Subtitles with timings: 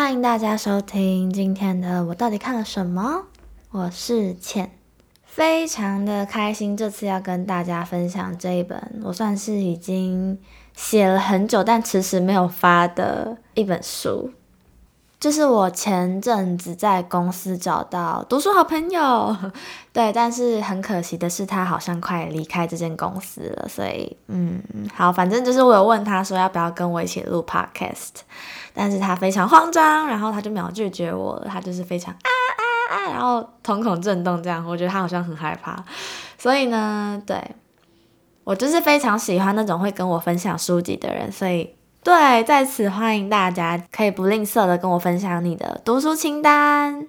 [0.00, 3.26] 欢迎大家收听今天的我到底看了什么？
[3.70, 4.70] 我是倩，
[5.24, 10.40] 非常的开心，这次要跟大家分享这一本我算是已经
[10.74, 14.32] 写了很久但迟迟没有发的一本书。
[15.20, 19.36] 就是我前阵子在公司找到读书好朋友，
[19.92, 24.62] 对，但是很可惜的是，他好像快离开这间公司了，所以，嗯，
[24.94, 28.22] 好，反正就是我有问他说要不要跟我一起录 podcast，
[28.72, 32.64] 但是他非常慌张，然后他就秒拒绝我了，他就是非常啊啊
[32.96, 35.76] 啊，然后瞳孔震动这样，我觉得他好像很害怕，
[36.38, 37.38] 所以呢，对
[38.44, 41.74] 我就是非常喜欢那种会跟我分享书籍的人，所以。
[42.02, 47.06] 对，在此欢迎大家，可以不吝啬的跟我分享你的读书清单。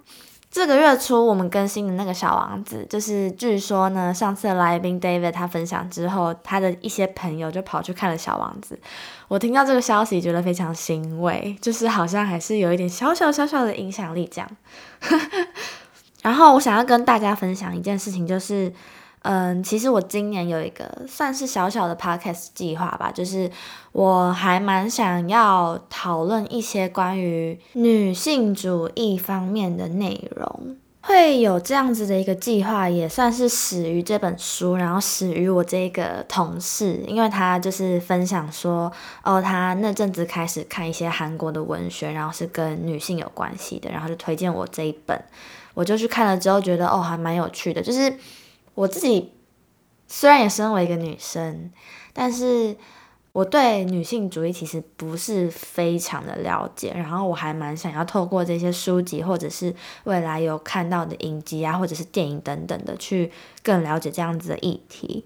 [0.52, 8.78] 这个月初我们更新的那个小王子，就是据说呢，上次来宾 David 他分享之后，他的一些朋友就跑去看了小王子。
[9.30, 14.50] 我听到这个消息，觉得非常欣慰，就是好像还是有一点小小小小的影响力这样。
[16.22, 18.74] 然后我想要跟大家分享一件事情，就是。
[19.24, 23.52] 嗯，其实我今年有一个算是小小的 podcast 计划吧，就是
[23.92, 30.76] 我还蛮想要讨论一些关于女性主义方面的内容。
[31.04, 38.92] 会有这样子的一个计划，也算是始于这本书，然后始于我这个同事，因为他就是分享说，
[39.24, 45.24] 哦，他那阵子开始看一些韩国的文学，然后是跟女性有关系的，然后就推荐我这一本，
[45.76, 48.12] 我就去看了之后，觉得哦，还蛮有趣的，就是。
[48.74, 49.34] 我自己
[50.08, 51.72] 虽然也身为一个女生，
[52.14, 52.76] 但是
[53.34, 56.92] 我对女性主义其实不是非常的了解。
[56.94, 63.32] 然后我还蛮想要透过这些书籍，或者是未来有看到的影集啊，或者是电影等等的，去
[63.64, 65.26] 更了解这样子的议题。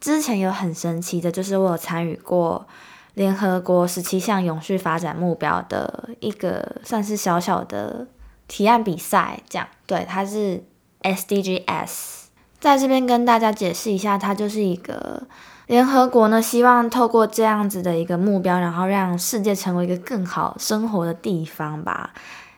[0.00, 2.66] 之前有很神奇的，就是我有参与过
[3.14, 8.06] 联合国十七项永续发展目标的一个算是小小的
[8.48, 10.64] 提案比赛，这样对，它是
[11.02, 12.23] SDGs。
[12.64, 15.22] 在这边跟大家解释一下，它就是一个
[15.66, 22.14] 联合国呢，希望透过这样子的一个目标，然后让世界成为一个更好生活的地方吧。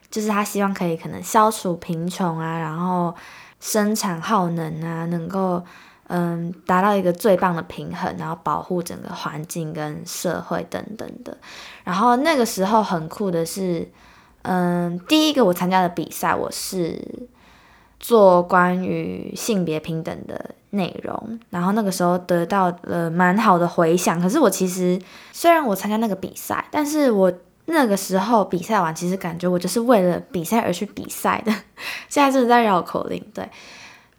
[0.09, 3.13] 就是他希望可以可能消除贫穷啊，然后
[3.59, 5.61] 生产耗能啊，能够
[6.07, 11.37] 嗯达到一个最棒的平衡，然后保护整个环境跟社会等等的。
[11.83, 13.91] 然后那个时候很酷的是，
[14.43, 17.29] 嗯，第一个我参加的比赛，我是。
[17.99, 24.21] 做关于性别平等的内容，然后那个时候得到了蛮好的回响。
[24.21, 25.01] 可是我其实
[25.33, 27.33] 虽然我参加那个比赛，但是我
[27.65, 31.53] 那个时候比赛完，其实感觉我就是为了比赛而去比赛的。
[32.09, 33.49] 现在就是在绕口令，对。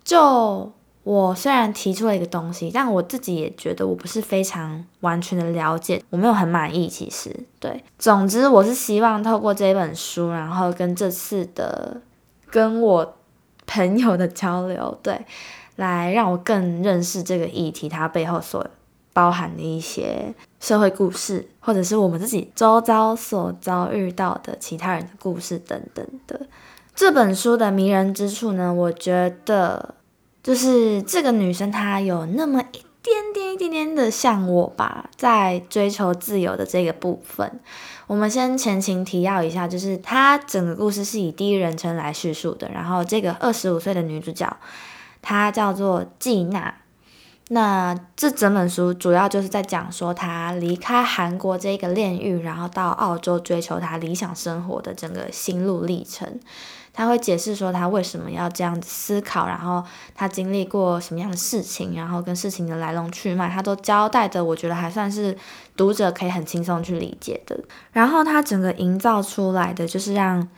[0.03, 0.71] 就
[1.03, 6.87] 我虽然提出了一个东西，但我自己也觉得我不是非常完全的了解，我没有很满意。
[6.87, 7.83] 其实，对。
[7.99, 12.01] 总之，我是希望透过这本书，然后跟这次的
[12.49, 13.13] 跟我。
[13.67, 15.25] 朋友的交流，对，
[15.75, 18.65] 来让我更认识这个议题，它背后所
[19.13, 26.47] 包含的一些社会故事，或者是我们自己周遭所遭遇到的其他人的故事等等的。
[26.95, 29.93] 这本书的迷人之处呢，我觉得
[30.41, 37.59] 就是这个女生她有那么一点点、一点点的像我吧，在追求自由的这个部分。
[38.07, 42.69] 我们先前情提要一下，就是它整个故事是以第一人称来叙述的。
[42.73, 44.57] 然后这个二十五岁的女主角，
[45.21, 46.73] 她叫做季娜。
[47.49, 56.39] 那这整本书主要就是在讲说她离开韩国这个炼狱，然后到澳洲追求她理想生活的整个心路历程。
[56.93, 59.83] 他会解释说他为什么要这样子思考，然后
[60.15, 65.37] 他经历过什么样的事情，然后跟事情的来龙去脉，他都交代的，我觉得还算是
[65.77, 67.57] 读者可以很轻松去理解的。
[67.93, 70.49] 然后他整个营造出来的就是让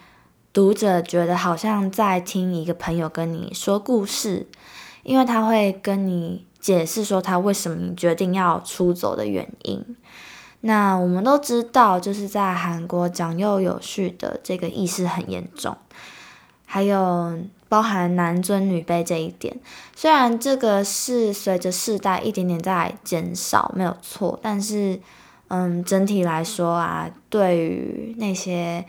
[0.51, 4.47] 读者觉得好像在听一个朋友跟你说故事，
[5.03, 9.95] 因为他会跟你解释说他为什么决定要出走的原因。
[10.61, 15.77] 那我们都知道，就是在韩国长幼有序的这个意识很严重。
[16.65, 19.57] 还有包含男尊女卑这一点，
[19.95, 24.99] 虽然这个是随着世代一点点在减少，没有错，但是，
[25.49, 28.83] 嗯，整体来说啊，对于那些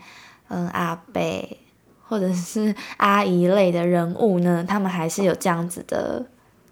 [0.47, 1.21] 嗯阿伯
[2.07, 6.25] 或者是 阿姨类的人物呢，他们还是有这样子的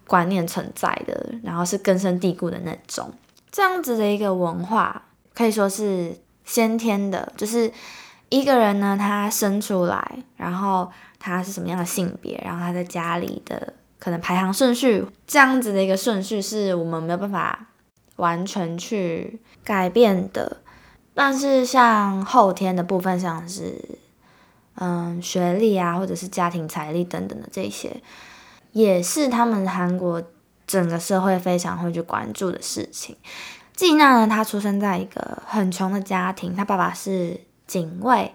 [0.06, 3.12] 观念存在的，然后是根深蒂固的那种，
[3.52, 5.02] 这样子的一个文化
[5.34, 7.70] 可以说是先天的，就是。
[8.32, 10.88] 一个人呢，他生出来，然后
[11.18, 17.66] 他是什么样的性别，然后他在家里的可能排行顺序，这样子的一个顺序是我们没有办法
[18.20, 20.58] 完全去改变的。
[21.12, 23.98] 但是像后天的部分，像是
[24.76, 28.00] 嗯学历啊，或者是家庭财力等等的这些，
[28.72, 30.22] 也是他们韩国
[30.66, 33.16] 整个社会非常会去关注的事情。
[33.74, 38.32] 季娜呢，她出生在一个很穷的家庭，她爸爸是警卫，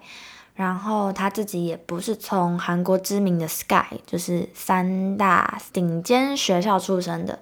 [0.54, 7.38] 然后她自己也不是从韩国知名的 Sky，就是三大顶尖学校出生的，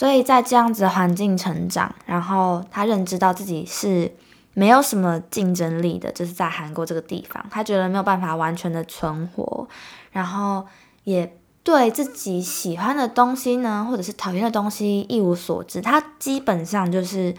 [0.00, 4.10] 所以在这样子的环境成长，然后他认知到自己是。
[4.52, 9.66] 没有什么竞争力的，就是在韩国这个地方，他觉得没有办法完全的存活，
[10.10, 10.66] 然后
[11.04, 15.80] 也对自己喜欢的东西呢，或者是讨厌的东西一无所知。
[15.80, 17.32] 他基本上就是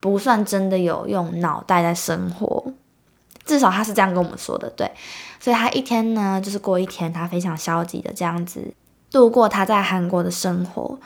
[0.00, 2.72] 不算真的有用脑袋在生活，
[3.44, 4.70] 至少他是这样跟我们说的。
[4.70, 4.90] 对，
[5.38, 8.72] 所以他一天呢，就是过一天，他非常消极的这样子
[9.10, 10.98] 度过他在韩国的生活。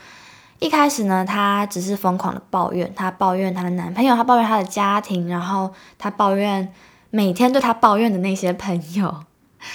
[0.63, 6.73] 一开始呢，她只是疯狂的抱怨，她抱怨她的男朋友，她抱怨她的家庭，然后她抱怨
[7.11, 9.25] 每天对她抱怨的那些朋友。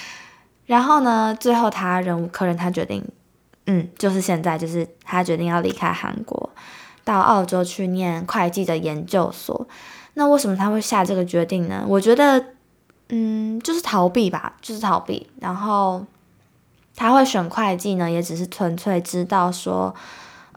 [0.64, 3.06] 然后呢，最后她忍无可忍，她决定，
[3.66, 6.48] 嗯，就是现在，就是她决定要离开韩国，
[7.04, 9.68] 到澳洲去念会计的研究所。
[10.14, 11.84] 那为什么她会下这个决定呢？
[11.86, 12.42] 我觉得，
[13.10, 15.28] 嗯，就是逃避吧，就是逃避。
[15.38, 16.06] 然后
[16.96, 19.94] 她会选会计呢，也只是纯粹知道说。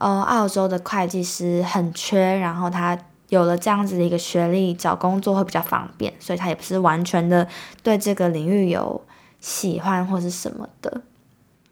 [0.01, 2.97] 呃，澳洲的会计师很缺，然后他
[3.29, 7.47] 有了这样子的一个学历，找工作会比较方便，所以他也不是完全的
[7.83, 8.99] 对这个领域有
[9.39, 11.03] 喜欢或是什么的。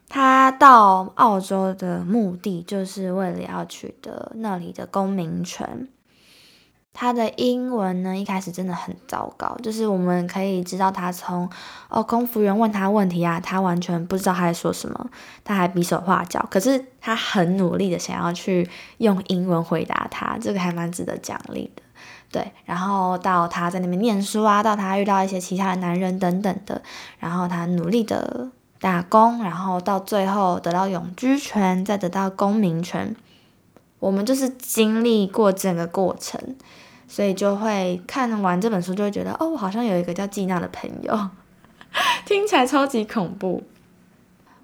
[0.08, 5.88] 他到澳洲的目的就是为了要取得那里的公民权。
[6.92, 11.48] 他的英文呢，一开始真的很糟糕，就是我们可以知道他从
[11.88, 15.10] 哦，空服员问他问题啊，他完全不知道他在说什么，
[15.44, 21.82] 他还比手画脚，可是他很努力的想要去用英文回答他，这个还蛮值得奖励的，
[22.30, 22.52] 对。
[22.64, 26.82] 然后到他在那边念书啊，到他遇到一些其他的男人等等的，
[27.18, 28.50] 然后他努力的
[28.80, 33.14] 打工，然后到最后得到永居权，再得到公民权。
[34.00, 36.40] 我们就是经历过整个过程，
[37.06, 41.28] 所以就会看完这本书，就会觉得哦，我好像有一个叫季娜的朋友，
[42.24, 43.62] 听起来超级恐怖。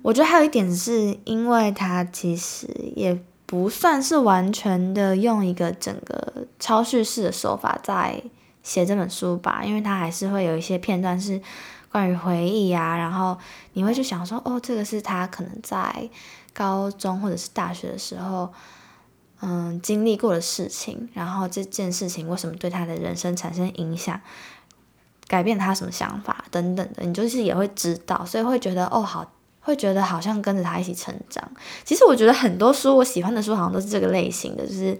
[0.00, 8.22] 我觉得还有一点是，因为他其实也不算是完全的用一个整个超叙事的手法在
[8.62, 11.38] 写这本书吧，因为他还是会有一些片段是
[11.92, 13.36] 关于回忆啊，然后
[13.74, 16.08] 你会去想说，哦，这个是他可能在
[16.54, 18.50] 高中或者是大学的时候。
[19.42, 24.18] 嗯，经历过的事情，然后这件事情为什么对他的人生产生影响，
[25.28, 29.30] 改变他什么想法等等的，你就是也会知道，所以会觉得哦，好，
[29.60, 31.46] 会觉得好像跟着他一起成长。
[31.84, 34.98] 其实我觉得很多书，我喜欢的书好像都是这个类型的，就是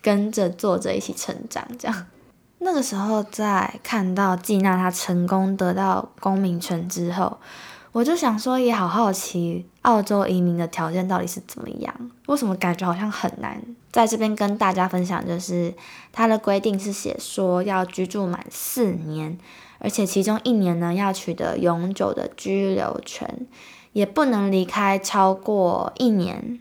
[0.00, 2.06] 跟着作者一起成长这样。
[2.60, 7.38] 那个时候在看到季娜她成功得到公民权之后。
[7.94, 11.94] 我就想说，也好好奇澳洲移民的条件到底是怎么样？
[12.26, 13.62] 为什么感觉好像很难？
[13.92, 15.72] 在这边跟大家分享，就是
[16.10, 19.38] 它的规定是写说要居住满四年，
[19.78, 23.46] 而且其中一年呢要取得永久的居留权，
[23.92, 26.58] 也不能离开超过一年。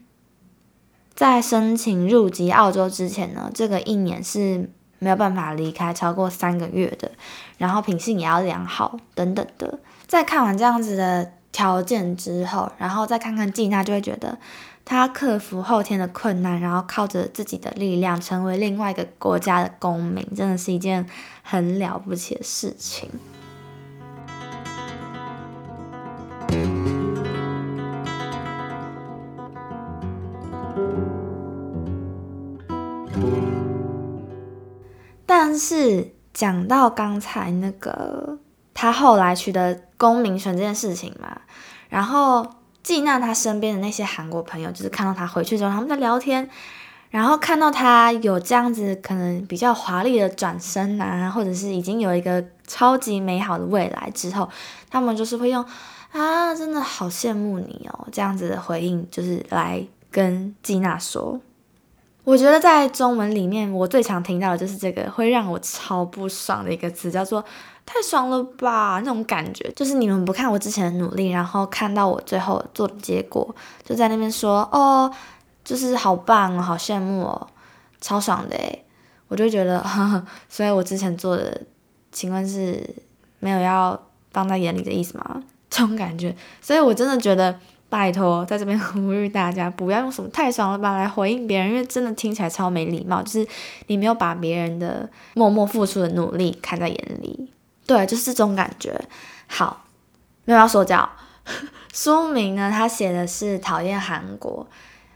[1.16, 4.70] 在申请入籍澳洲之前呢，这个一年是
[5.04, 7.12] 没有办法离开超过三个月的，
[7.58, 9.78] 然后品性也要良好等等的。
[10.08, 14.38] 在看完这样子的条件之后，然后再看看季娜，就会觉得
[14.86, 21.06] 她克服后天的困难，然后靠着自己的力量成为另外一个国家的公民，真的是一件
[21.42, 23.10] 很了不起的事情。
[35.58, 38.38] 是讲到刚才那个。
[38.76, 41.42] 他后来取得公民权这件事情嘛，
[41.90, 42.46] 然后
[42.82, 46.50] 季娜她身边的那些韩国朋友，就是看到他回去之后，他们在聊天，
[47.12, 54.50] 然后看到他有这样子可能比较华丽的转身啊，或者是已经有一个超级美好的未来之后，
[54.90, 55.64] 他们就是会用
[56.12, 61.40] 啊，真的好羡慕你哦这样子的回应，就是来跟季娜说。
[62.24, 67.44] 我觉得在中文里面，我最常听到的就是这个会让我超不爽的一个词，叫做
[67.86, 69.70] “太爽了吧”那种感觉。
[69.76, 73.54] 就是你们不看我之前的努力，然后看到我最后做的结果，
[73.84, 75.14] 就在那边说“哦，
[75.66, 77.48] 就是好棒哦，好羡慕哦，
[78.00, 78.86] 超爽的诶。
[79.28, 79.84] 我就觉得，
[80.48, 81.62] 所以我之前做的，
[82.14, 82.90] 请问是
[83.40, 84.02] 没有要
[84.32, 85.44] 放在眼里的意思吗？
[85.70, 87.60] 这种感觉， 所以我真的觉得。
[87.94, 93.48] 拜托，在这边呼吁大家不要用什么太爽了吧来回应别人，因为真的听起来超没礼貌，就是
[93.86, 97.52] 你没有把别人的默默付出的努力看在眼里。
[97.86, 99.00] 对，就是这种感觉。
[99.46, 99.86] 好，
[100.46, 101.08] 没有要说教。
[101.94, 104.66] 书名呢，他写的是讨厌韩国。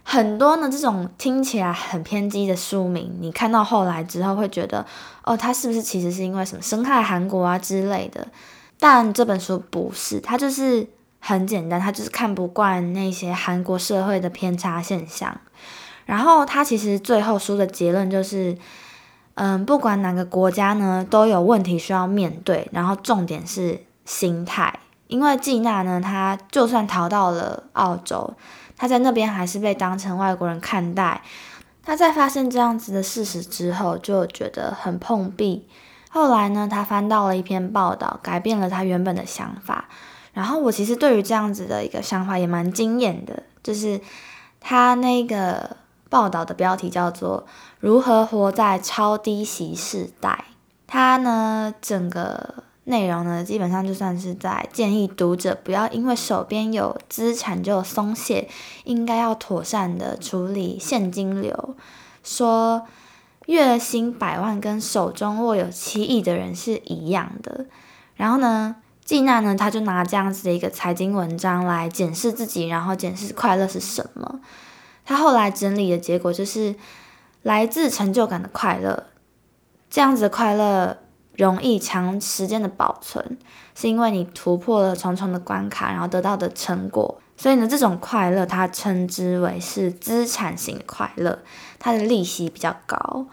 [0.03, 4.85] 很多呢，这种听起来很偏激的书名，你看到后来之后会觉得，
[5.23, 8.27] 哦，他是不是其实是因为什么生害韩国啊之类的？
[8.79, 10.87] 但这本书不是，它就是
[11.19, 15.39] 很简单，他就是看不惯那些韩国社会的偏差现象。
[16.05, 18.57] 然后他其实最后书的结论就是，
[19.33, 24.79] 嗯，不管哪个国家呢，都有问题需要面对，然后重点是心态。
[25.07, 28.33] 因为季娜呢，她就算逃到了澳洲。
[28.75, 31.21] 她在那边还是被当成外国人看待。
[31.83, 35.67] 她在发现这样子的事实之后，就觉得很碰壁。
[36.09, 39.89] 后来呢，她翻到了一篇报道，改变了她原本的想法。
[40.37, 43.99] 然后我其实对于这样子的一个想法也蛮惊艳的，就是
[44.61, 45.77] 他那个
[46.09, 47.43] 报道的标题叫做
[47.79, 50.45] 《如何活在超低息时代》。
[50.85, 52.63] 他呢，整个。
[52.89, 58.47] 内容呢，基本上就算是在建议读者不要因为手边有资产就松懈，
[58.85, 61.75] 应该要妥善的处理现金流。
[62.23, 62.87] 说
[63.47, 67.65] 月薪百万跟手中握有七亿的人是一样的。
[68.15, 74.41] 然后呢，季娜呢，他就拿这样子的一个财经文章来检视自己，然后检视快乐是什么。
[75.05, 76.75] 他后来整理的结果就是
[77.41, 79.05] 来自成就感的快乐，
[79.89, 80.97] 这样子的快乐。
[81.37, 83.37] 容易长时间的保存，
[83.75, 87.21] 是因为你突破了重重的关卡，然后得到的成果。
[87.37, 91.37] 所以呢，这种快乐它称之为是资产型快乐，
[91.77, 93.27] 它的利息比较高。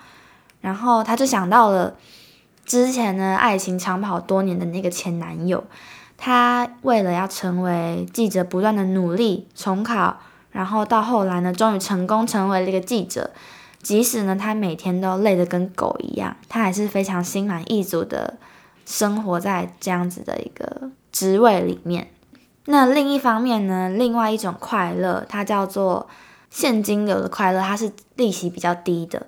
[0.60, 1.96] 然后他就想到了
[2.64, 5.64] 之前呢，爱情长跑多年的那个前男友，
[6.16, 10.18] 他为了要成为记者，不断的努力重考，
[10.50, 13.30] 然后到后来呢，终于成功成为了一个记者。
[13.83, 18.38] 即使呢，他每天都累得跟狗一样，他还是非常心满意足的
[18.87, 22.09] 生活在这样子的一个职位里面。
[22.64, 26.09] 那另一方面呢，另外一种快乐，它叫做
[26.49, 29.26] 现金流的快乐，它是利息比较低的。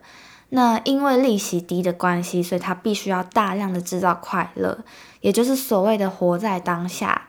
[0.51, 4.85] 那因为利息低的关系，所以他必须要大量的制造快乐，
[5.21, 7.29] 也就是所谓的活在当下。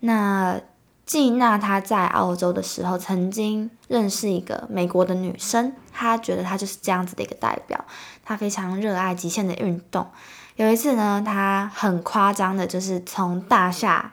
[0.00, 0.60] 那
[1.06, 7.84] 季娜她在澳洲的时候，曾经认识一个美国的女生，她觉得她就是这样子的一个代表。
[8.24, 10.06] 她非常热爱极限的运动。
[10.54, 14.12] 有一次呢，她很夸张的，就是从大厦，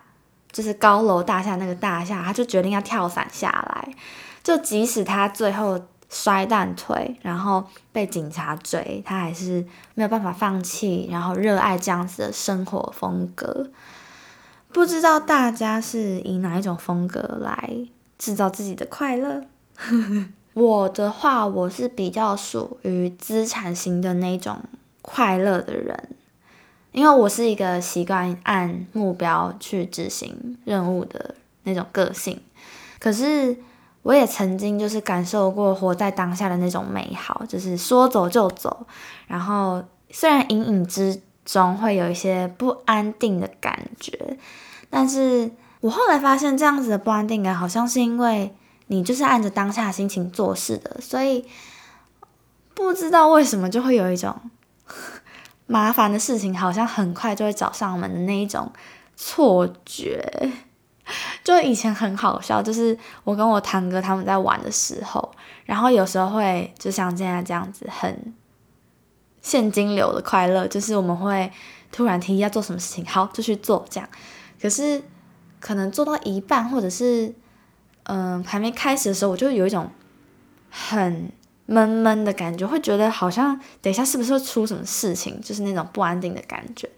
[0.50, 3.94] 就是高楼大厦那个大厦，她就决定要跳伞下来。
[4.42, 13.68] 就即使她最后摔断腿，然后被警察追，他还是没有办法放弃，然后热爱这样子的生活风格。
[14.72, 17.86] 不知道大家是以哪一种风格来
[18.18, 19.44] 制造自己的快乐？
[20.54, 24.58] 我的话，我是比较属于资产型的那种
[25.02, 26.16] 快乐的人，
[26.92, 32.40] 因为我是一个习惯按目标去执行任务的那种个性。
[32.98, 33.56] 可是，
[34.08, 38.86] 我也曾经就是感受过活在当下的那种美好，就是说走就走。
[39.26, 44.38] 然后，虽然隐隐之中会有一些不安定的感觉，
[44.88, 45.50] 但是
[45.80, 51.44] 我后来发现这样子的不安定感，好像是因为你就是按着当下心情做事的，所以
[52.72, 54.34] 不知道为什么就会有一种
[55.68, 58.72] 麻烦的事情好像很快就会找上门的那一种
[59.14, 60.50] 错觉。
[61.48, 65.32] 就以前很好笑，就是我跟我堂哥他们在玩的时候，
[65.64, 68.34] 然后有时候会就像现在这样子很。
[69.40, 71.50] 现金流的快乐就是我们会
[71.90, 74.06] 突然提议要做什么事情，好就去做这样。
[74.60, 75.02] 可是
[75.58, 77.32] 可能做到一半，或者是
[78.02, 79.90] 嗯还没开始的时候，我就有一种
[80.68, 81.32] 很
[81.64, 86.90] 闷闷的感觉，会觉得好像等一下是不是会出什么事情，就是那种不安定的感觉。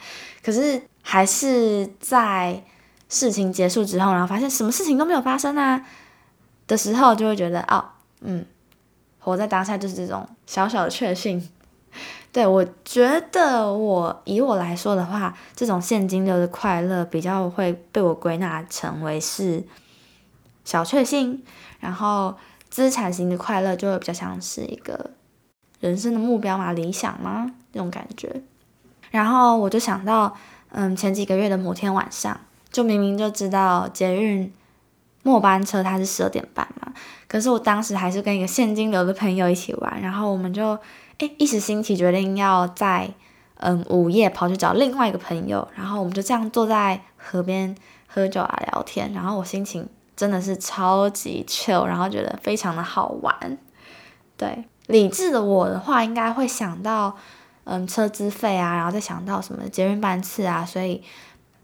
[0.43, 2.65] 可是还是在
[3.11, 5.85] 事情结束之后，然后发现什么事情都没有发生啊
[6.67, 7.85] 的时候，就会觉得哦，
[8.23, 8.47] 嗯，
[9.19, 11.47] 活在当下就是这种小小的确信。
[12.33, 19.65] 对，我觉得我以我来说的话，这种现金流的快乐比较会被我归纳成为是
[20.65, 21.43] 小确幸，
[21.81, 22.37] 然后
[22.69, 25.11] 资产型的快乐就会比较像是一个
[25.81, 28.41] 人生的目标嘛、理想吗那种感觉。
[29.11, 30.37] 然后我就想到，
[30.69, 32.41] 嗯，前几个月的某天晚上，
[32.71, 34.53] 就明明就知道捷运
[35.23, 36.93] 末班车它是十二点半嘛，
[37.29, 40.79] 可是我当时还是跟一个现金流的朋友一起玩，然后我们就。
[41.23, 43.11] 哎，一时兴起决定要在
[43.57, 49.87] 嗯午夜跑去找另外一个朋友，然后我们就这样坐在河边喝酒啊聊天，然后我心情
[50.17, 53.59] 真的是超级 chill，然后觉得非常的好玩。
[54.39, 57.15] 对，理智的我的话，应该会想到，
[57.65, 61.03] 嗯，车资费啊，然后再想到什么捷运班次啊，所以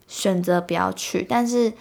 [0.07, 1.25] 选择不要去。
[1.29, 1.73] 但是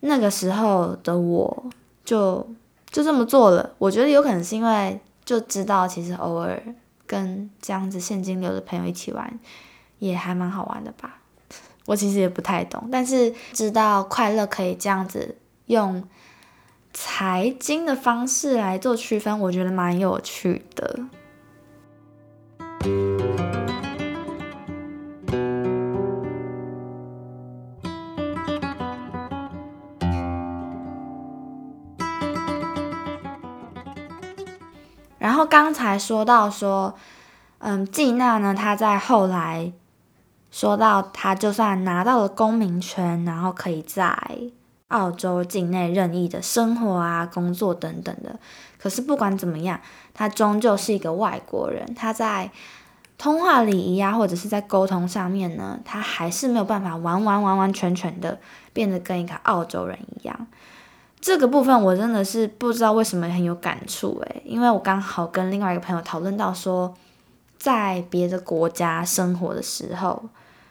[0.00, 1.66] 那个时候的我
[2.04, 2.46] 就
[2.90, 3.74] 就这么做了。
[3.78, 6.62] 我觉得有可能是因为就知道，其实偶尔
[7.06, 9.38] 跟这样子现金流的朋友一起玩，
[9.98, 11.20] 也还蛮好玩的吧。
[11.86, 16.02] 我其实也不太懂，但是知道快乐可以这样子用。
[16.94, 20.98] 财经的方式来做区分，我觉得蛮有趣的。
[35.38, 36.94] 后刚才说到说，
[37.58, 39.72] 嗯，季娜呢，她在后来
[40.50, 44.18] 说到，她就算拿到了公民权，然后可以在。
[44.88, 48.40] 澳洲境内任意的生活啊、工作等等的，
[48.78, 49.78] 可是不管怎么样，
[50.14, 51.94] 她终究是一个外国人。
[51.94, 52.50] 她在
[53.18, 58.38] 通话礼仪啊，或者是在沟通上面呢，他还是没有办法完完完完全全的
[58.72, 60.46] 变得跟一个澳洲人一样。
[61.20, 66.94] 这个部分我真的是不知道为什么很有感触诶，因为我刚好跟另外一个朋友讨论到说，
[67.58, 70.24] 在别的国家生活的时候，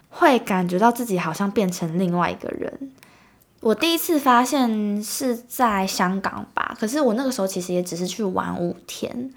[0.10, 2.92] 会感觉到自己好像变成另外一个人。
[3.60, 9.30] 我第一次发现是在香港吧，可是我那个时候其实也只是去玩五天，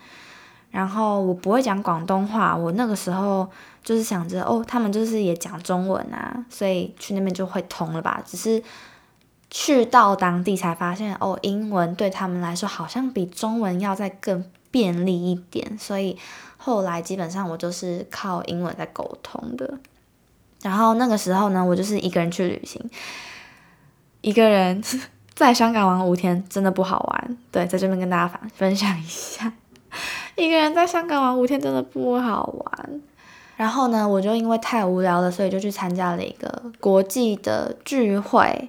[0.71, 3.49] 然后我不会讲广东话，我那个时候
[3.83, 8.23] 就是想着哦，他们就是也讲中文啊，所以去那边就会通了吧。
[8.25, 8.63] 只是
[9.51, 16.17] 去到当地才发现哦，英文对他们来说好像比中文要再更便利一点，所以
[16.57, 19.79] 后来基本上我就是靠英文在沟通的。
[20.63, 22.81] 然后那个时候呢，我就是一个人去旅行。
[24.21, 24.83] 一个人
[25.35, 29.53] 在香港玩五天真的不好玩，对，在这边跟大家分分享一下，
[30.37, 33.01] 一个人在香港玩五天真的不好玩。
[33.57, 38.69] 然后呢，我就因为太无聊了，所以就去参加了一个国际的聚会。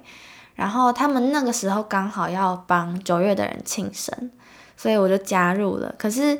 [0.54, 4.30] 然后他们那个时候刚好要帮九月的人庆生，
[4.76, 5.94] 所以我就加入了。
[5.98, 6.38] 可是，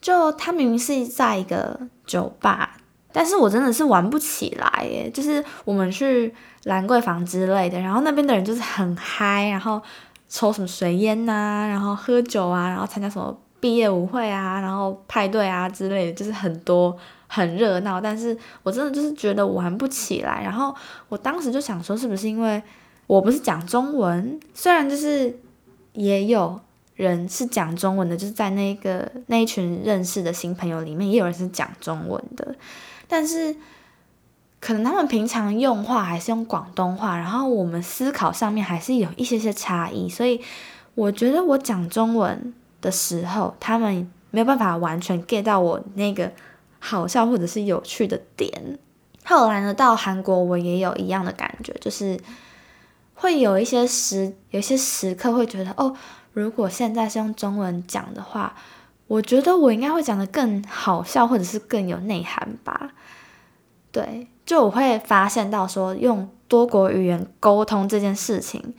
[0.00, 2.76] 就他明明是在一个酒吧。
[3.14, 9.78] 但是我真的是玩不起来耶，就是我们去兰桂坊之类的，然后那边的人就是很嗨，然后
[10.30, 16.96] 抽什么水烟呐，然后喝酒啊，然后参加什么毕业舞会啊，然后派对啊之类的，就是很多
[17.26, 18.00] 很热闹。
[18.00, 20.74] 但是我真的就是觉得玩不起来，然后
[21.10, 22.62] 我当时就想说，是不是因为
[23.12, 24.40] 我不是讲中文？
[24.54, 25.38] 虽然就是
[25.92, 26.58] 也有
[26.96, 32.56] 人是讲中文的，就是在那个那一群认识的新朋友里面，也有人是讲中文的。
[33.06, 33.54] 但是，
[34.60, 40.40] 可能他们平常用话还是用广东话，然后我们思考上面还是有一些些差异，所以
[40.94, 46.32] 我觉得我讲中文的时候，他们没有办法完全 get 到我那个
[46.78, 48.78] 好笑或者是有趣的点。
[49.26, 52.18] 后来呢，到韩国我也有一样的感觉，就是
[53.22, 55.94] 会有一些时，有一些时刻会觉得，哦，
[56.32, 58.54] 如果现在是用中文讲的话。
[59.08, 62.92] 我觉得我应该会讲的更好笑，或者是更有内涵吧。
[63.90, 68.72] 对，就我会发现到说，用多国语言沟通这件事情，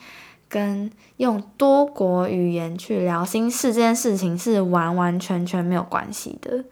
[0.49, 6.63] 跟用多国语言去聊心事这件事情是完完全全没有关系的。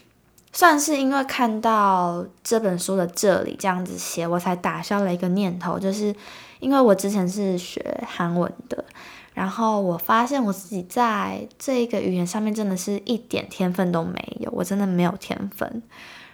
[0.54, 6.14] 算是因为看到这本书的这里这样子写，我才打消了一个念头，就是
[6.60, 8.84] 因为我之前是学韩文的。
[9.34, 15.82] 然后我发现我自己在这个语言上面真的是一点天分都没有，我真的没有天分。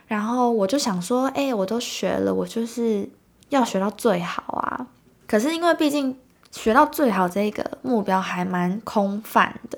[0.08, 3.08] 然后我就想说，哎，我都学了，我就是
[3.50, 4.88] 要学到最好啊。
[5.28, 6.18] 可是因为毕竟
[6.50, 9.78] 学到最好这个目标还蛮空泛的，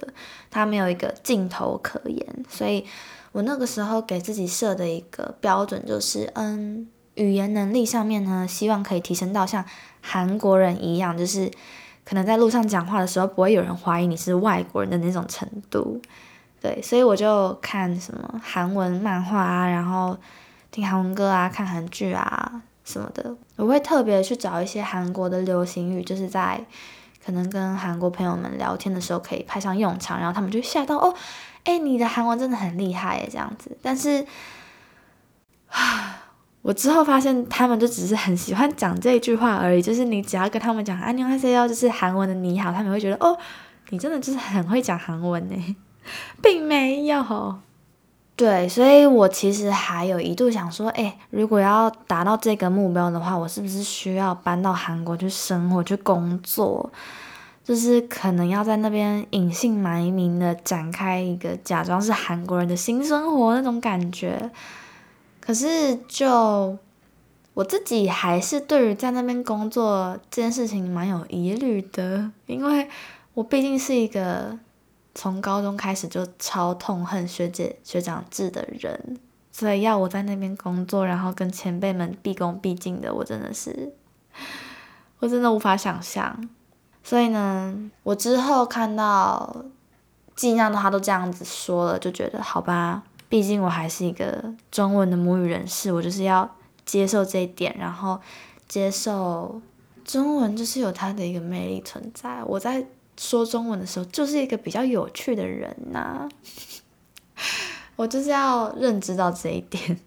[0.49, 2.86] 它没有一个尽头可言，所以
[3.32, 9.63] 我那个时候给自己设的一个标准就是，嗯，语言能力上面呢，希望可以提升到像
[10.02, 11.52] 韩国人一样，就是。
[12.06, 16.02] 可能在路上讲话的时候，不会有人怀疑你是外国人的那种程度，
[16.60, 20.18] 对，所以我就看什么韩文漫画啊，然后
[20.72, 23.36] 听韩文歌啊，看韩剧啊什么的。
[23.58, 26.60] 我会特别去找一些韩国的流行语，就是在
[27.24, 31.13] 可能跟韩国朋友们聊天的时候可以派上用场，然后他们就吓到哦，
[31.63, 33.78] 哎，你的韩文真的很厉害耶，这样子。
[33.82, 34.26] 但是，
[35.69, 36.15] 啊。
[36.62, 39.82] 我之后发现，他们就只是很喜欢讲这句话而已。
[39.82, 43.36] 就是你只要跟他们讲“安妞哈塞哟”，就是韩文的“你好”，他们会觉得哦，
[43.91, 45.76] 你真的就是很会讲韩文呢，
[46.43, 47.60] 并没有。
[48.36, 56.91] 对，所以我其实还有一度想说，哎，如果要达到这个目标的话，我是不是需要搬到韩国去生活、去工作？
[57.63, 64.50] 就是可能要在那边隐姓埋名的展开一个假装是韩国人的新生活那种感觉。
[65.39, 66.78] 可是就
[67.54, 72.88] 我自己还是对于在那边工作这件事情蛮有疑虑的，因为
[73.34, 74.58] 我毕竟是一个
[75.13, 79.17] 从高中开始就超痛恨学姐学长制的人，
[79.52, 83.93] 所以要我在那边工作，然后跟前辈们毕恭毕敬的，我真的是。
[85.19, 86.50] 我真的无法想象，
[87.10, 89.65] 所以呢，我之后看到
[90.36, 96.48] 尽量的他都这样子说了，就觉得好吧，毕竟我还是一个中文的母语人士，我就是要
[96.86, 98.22] 接受这一点，然后
[98.67, 99.60] 接受
[100.06, 102.43] 中文就是有它的一个魅力存在。
[102.43, 102.86] 我在
[103.17, 106.30] 说中文的时候，就是一个比较有趣的人呐，
[107.98, 110.00] 我就是要认知到这一点。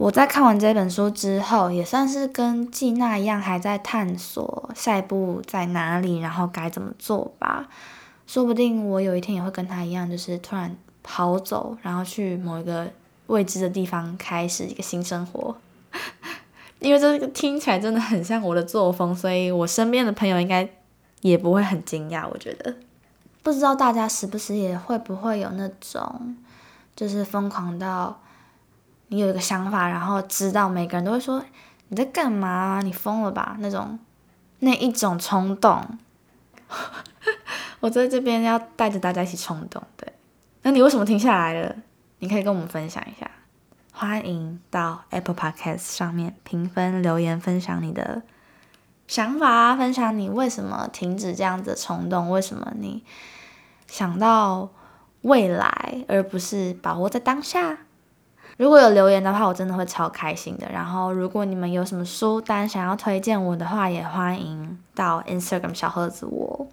[0.00, 7.68] 我在看完这本书之后，也算是跟季娜一样，还在探索下一步在哪里，然后该怎么做吧。
[8.26, 12.90] 说不定我有一天也会跟她一样，就是突然跑走，然后去某一个
[13.26, 15.54] 未知的地方开始一个新生活。
[16.80, 20.66] 因为这个听起来真的很像我的作风，所以我身边的朋友应该
[21.20, 22.26] 也不会很惊讶。
[22.26, 22.74] 我觉得，
[23.42, 26.38] 不知道大家时不时也会不会有那种，
[26.96, 28.18] 就是疯狂到。
[29.12, 31.44] 你有一个想法，然后知道每个人都会说
[31.88, 32.80] 你在干嘛？
[32.82, 33.56] 你疯了吧？
[33.58, 33.98] 那种
[34.60, 35.98] 那一种冲动，
[37.80, 39.82] 我在这边要带着大家一起冲动。
[39.96, 40.12] 对，
[40.62, 41.74] 那你为什么停下来了？
[42.20, 43.28] 你可以跟我们分享一下。
[43.92, 48.22] 欢迎到 Apple Podcast 上面评分留言，分享你的
[49.08, 53.04] 想法，分享你为什么停止这样子的冲动，为什么你
[53.88, 54.70] 想到
[55.22, 57.78] 未来而不是把握在当下。
[58.60, 60.68] 如果有留言的话，我真的会超开心的。
[60.70, 66.66] 然后，如果你们有什么书单想要推荐我的话，也欢迎到 Instagram 小盒子我。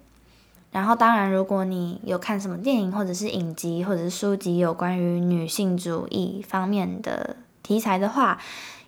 [0.70, 8.36] 然后，当然，如果你有看什么电影或者是影集或者是书籍有关于女性主义方面的题材的话，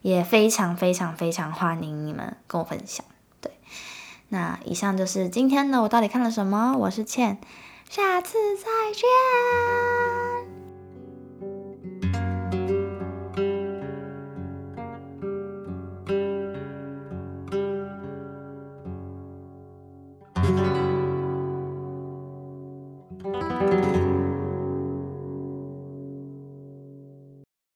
[0.02, 3.02] 也非常非常非常欢迎你们跟我分享。
[3.40, 3.50] 对，
[4.28, 6.76] 那以上就是今天的我到底看了什么？
[6.76, 7.38] 我是倩，
[7.88, 10.29] 下次再见。